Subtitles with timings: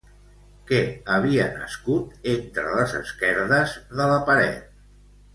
[0.69, 0.77] Què
[1.17, 4.73] havia nascut entre les esquerdes de la paret?